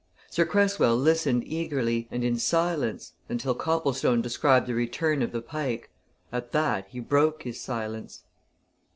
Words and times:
Sir 0.31 0.45
Cresswell 0.47 0.95
listened 0.97 1.43
eagerly, 1.45 2.07
and 2.09 2.23
in 2.23 2.35
silence, 2.39 3.13
until 3.29 3.53
Copplestone 3.53 4.19
described 4.19 4.65
the 4.65 4.73
return 4.73 5.21
of 5.21 5.31
the 5.31 5.43
Pike; 5.43 5.91
at 6.31 6.53
that 6.53 6.87
he 6.87 6.99
broke 6.99 7.43
his 7.43 7.61
silence. 7.61 8.23